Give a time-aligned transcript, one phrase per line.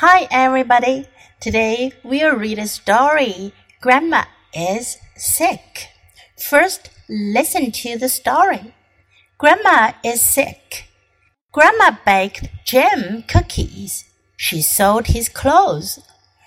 [0.00, 1.08] Hi, everybody.
[1.40, 3.52] Today we'll read a story.
[3.80, 5.88] Grandma is sick.
[6.40, 8.76] First, listen to the story.
[9.38, 10.84] Grandma is sick.
[11.50, 14.04] Grandma baked Jim cookies.
[14.36, 15.98] She sewed his clothes.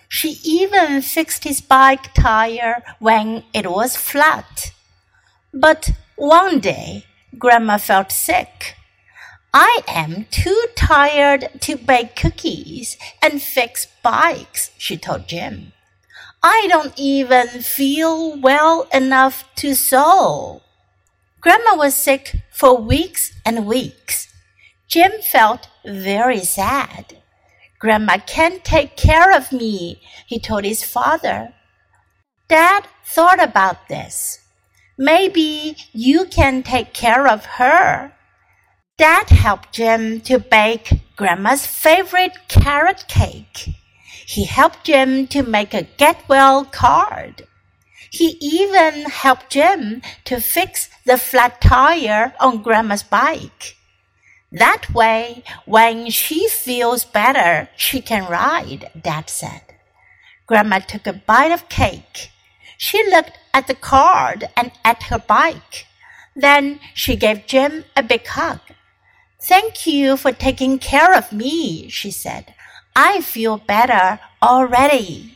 [0.07, 4.71] She even fixed his bike tire when it was flat.
[5.53, 7.03] But one day,
[7.37, 8.77] Grandma felt sick.
[9.53, 15.73] I am too tired to bake cookies and fix bikes, she told Jim.
[16.41, 20.61] I don't even feel well enough to sew.
[21.41, 24.29] Grandma was sick for weeks and weeks.
[24.87, 27.17] Jim felt very sad.
[27.77, 31.53] Grandma can't take care of me, he told his father.
[32.47, 34.39] Dad thought about this.
[34.97, 38.13] Maybe you can take care of her.
[39.01, 43.69] Dad helped Jim to bake Grandma's favorite carrot cake.
[44.27, 47.47] He helped Jim to make a get well card.
[48.11, 53.75] He even helped Jim to fix the flat tire on Grandma's bike.
[54.51, 59.63] That way, when she feels better, she can ride, Dad said.
[60.45, 62.29] Grandma took a bite of cake.
[62.77, 65.87] She looked at the card and at her bike.
[66.35, 68.59] Then she gave Jim a big hug.
[69.43, 72.45] Thank you for taking care of me, she said.
[72.93, 75.31] I feel better already.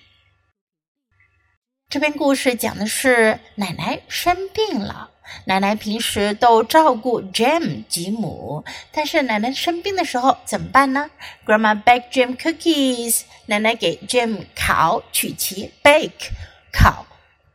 [1.89, 5.09] 这篇故事讲的是奶奶生病了。
[5.45, 11.09] 奶奶平时都照顾 Jim 吉姆，但是奶奶生病的时候怎么办呢
[11.44, 14.45] ？Grandma baked Jim cookies，奶奶给 Jim.
[14.56, 16.30] 烤曲奇，bake
[16.72, 17.08] 烤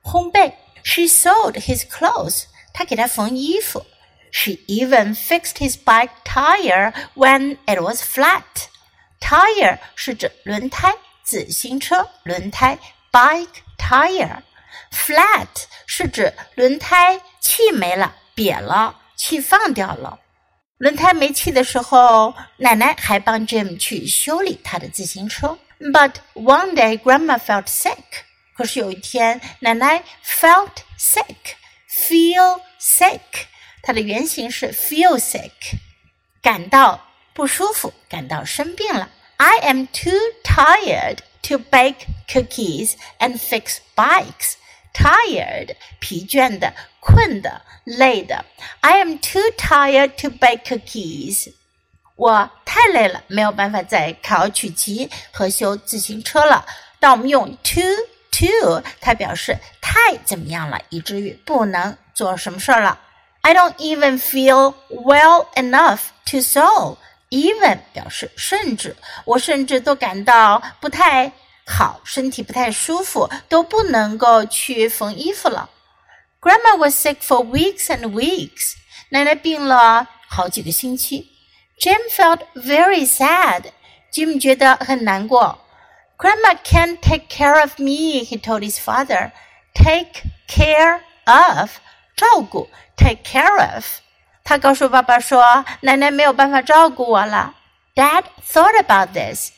[0.03, 0.55] 烘焙。
[0.83, 3.87] She sewed his clothes，她给他缝衣服。
[4.31, 12.78] She even fixed his bike tire when it was flat。Tire 是指轮胎，自行车轮胎，
[13.12, 15.48] bike tire。Flat
[15.86, 20.19] 是指轮胎气没了，瘪了，气放掉了。
[20.78, 25.58] 轮胎没气的时候，奶奶还帮 Jim 去修理他的自行车。
[25.80, 28.03] But one day, Grandma felt sick.
[28.56, 31.56] 可是有一天，奶奶 felt sick,
[31.90, 33.19] feel sick。
[33.83, 35.79] 它的原型是 feel sick，
[36.43, 39.11] 感到不舒服，感到生病了。
[39.37, 44.55] I am too tired to bake cookies and fix bikes
[44.93, 48.45] tired 疲倦的、困的、累的。
[48.81, 51.55] I am too tired to bake cookies。
[52.17, 56.67] 我太累了，没有办法再烤曲奇和修自行车了。
[56.99, 57.83] 当我们用 too
[58.31, 63.01] too，它表示太怎么样了，以至于不能做什么事儿了。
[63.41, 66.00] I don't even feel well enough
[66.31, 71.31] to sew。even 表示甚至，我甚至都感到不太
[71.66, 75.69] 好，身体不太舒服，都不能够去缝衣服了。
[76.40, 78.75] Grandma was sick for weeks and weeks。
[79.09, 81.31] 奶奶病了好几个星期。
[81.80, 85.59] Jim felt very sad。Jim 觉得很难过。
[86.18, 89.31] Grandma can't take care of me, he told his father.
[89.74, 91.72] Take care of，
[92.20, 93.84] 照顾，take care of。
[94.44, 97.54] 他告诉爸爸说，奶奶没有办法照顾我了。
[97.94, 99.53] Dad thought about this。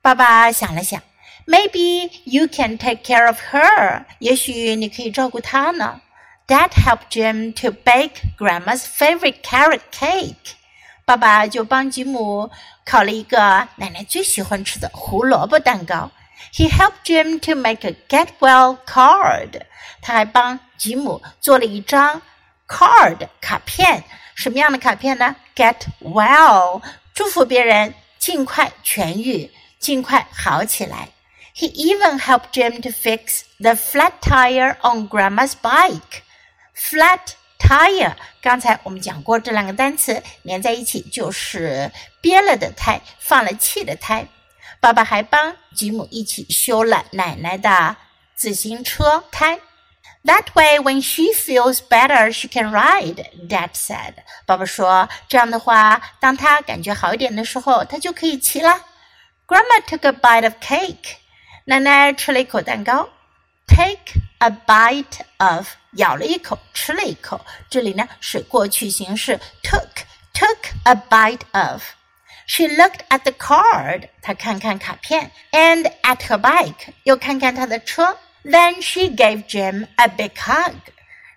[0.00, 1.02] 爸爸想了想。
[1.44, 4.04] Maybe you can take care of her.
[4.20, 6.00] 也许你可以照顾她呢。
[6.46, 10.54] Dad helped Jim to bake Grandma's favorite carrot cake.
[11.04, 12.50] 爸爸就帮吉姆
[12.84, 16.12] 烤了一个奶奶最喜欢吃的胡萝卜蛋糕。
[16.53, 19.61] He helped Jim to make a get well card.
[20.01, 22.21] 他还帮吉姆做了一张
[22.67, 24.03] card 卡片。
[24.35, 25.35] 什么样的卡片呢？
[25.55, 26.81] Get well，
[27.13, 31.09] 祝福别人尽快痊愈，尽快好起来。
[31.55, 36.23] he even helped Jim to fix the flat tire on Grandma's bike.
[36.75, 41.91] Flat tire，刚才我们讲过这两个单词连在一起就是
[42.21, 44.27] 憋了的胎，放了气的胎。
[44.80, 47.96] 爸爸还帮吉姆一起修了奶奶的
[48.34, 49.58] 自行车胎。
[50.24, 53.24] That way, when she feels better, she can ride.
[53.48, 54.14] Dad said.
[54.44, 58.84] 爸爸说，这样的话，当她感觉好一点的时候，她就可以骑了。
[59.46, 61.16] Grandma took a bite of cake.
[61.64, 63.08] 奶奶吃了一口蛋糕
[63.66, 67.40] ，take a bite of，咬了一口，吃了一口。
[67.70, 71.82] 这里呢是过去形式，took，took a bite of。
[72.47, 78.17] She looked at the card，她看看卡片，and at her bike，又看看她的车。
[78.43, 80.73] Then she gave Jim a big hug，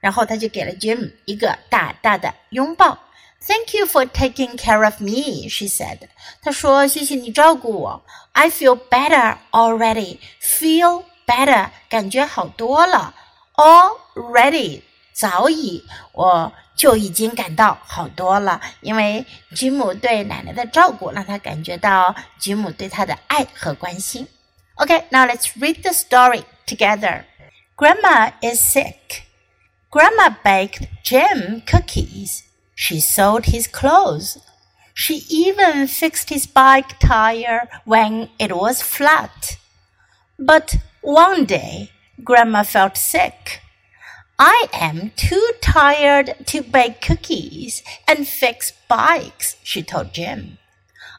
[0.01, 2.99] 然后她就给了 Jim 一个大大的拥抱。
[3.47, 6.09] Thank you for taking care of me, she said.
[6.43, 8.05] 她说：“谢谢你照顾我。
[8.33, 10.19] I feel better already.
[10.43, 13.15] Feel better，感觉好多了。
[13.55, 14.83] Already，
[15.13, 19.25] 早已我就已经感到好多了，因为
[19.55, 24.29] 吉姆对奶奶的照顾，让他感觉到吉姆对他的爱和关心。
[24.77, 27.25] Okay, now let's read the story together.
[27.77, 29.23] Grandma is sick.
[29.91, 32.43] Grandma baked Jim cookies.
[32.75, 34.37] She sewed his clothes.
[34.95, 39.57] She even fixed his bike tire when it was flat.
[40.39, 41.91] But one day,
[42.23, 43.63] Grandma felt sick.
[44.40, 50.58] I am too tired to bake cookies and fix bikes, she told Jim.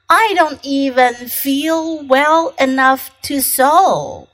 [0.09, 4.29] I don't even feel well enough to sew.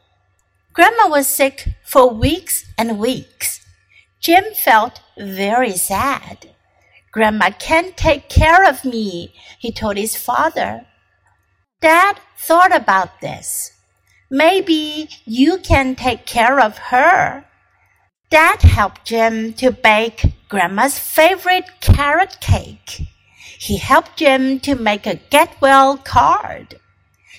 [0.73, 3.61] Grandma was sick for weeks and weeks.
[4.21, 6.51] Jim felt very sad.
[7.13, 10.87] Grandma can't take care of me, he told his father.
[11.81, 13.73] Dad thought about this.
[14.31, 17.48] Maybe you can take care of her.
[18.31, 23.09] Dad helped Jim to bake Grandma's favorite carrot cake.
[23.59, 26.79] He helped Jim to make a get well card.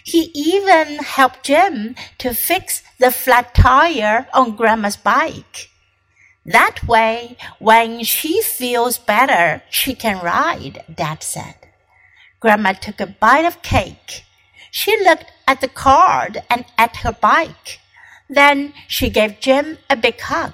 [0.03, 5.69] He even helped Jim to fix the flat tire on Grandma's bike.
[6.44, 11.56] That way, when she feels better, she can ride, Dad said.
[12.39, 14.24] Grandma took a bite of cake.
[14.71, 17.80] She looked at the card and at her bike.
[18.27, 20.53] Then she gave Jim a big hug.